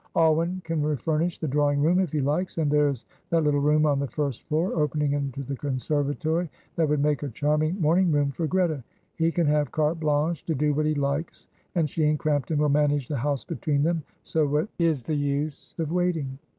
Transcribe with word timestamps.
Alwyn 0.15 0.63
can 0.65 0.81
refurnish 0.81 1.37
the 1.37 1.47
drawing 1.47 1.79
room, 1.79 1.99
if 1.99 2.11
he 2.11 2.21
likes; 2.21 2.57
and 2.57 2.71
there 2.71 2.87
is 2.89 3.05
that 3.29 3.43
little 3.43 3.59
room 3.59 3.85
on 3.85 3.99
the 3.99 4.07
first 4.07 4.41
floor, 4.47 4.73
opening 4.73 5.13
into 5.13 5.43
the 5.43 5.55
conservatory, 5.55 6.49
that 6.75 6.89
would 6.89 6.99
make 7.01 7.21
a 7.21 7.29
charming 7.29 7.79
morning 7.79 8.11
room 8.11 8.31
for 8.31 8.47
Greta. 8.47 8.83
He 9.13 9.31
can 9.31 9.45
have 9.45 9.71
carte 9.71 9.99
blanche 9.99 10.43
to 10.47 10.55
do 10.55 10.73
what 10.73 10.87
he 10.87 10.95
likes, 10.95 11.45
and 11.75 11.87
she 11.87 12.03
and 12.07 12.17
Crampton 12.17 12.57
will 12.57 12.69
manage 12.69 13.07
the 13.09 13.15
house 13.17 13.43
between 13.43 13.83
them, 13.83 14.01
so 14.23 14.47
what 14.47 14.69
is 14.79 15.03
the 15.03 15.13
use 15.13 15.75
of 15.77 15.91
waiting?" 15.91 16.39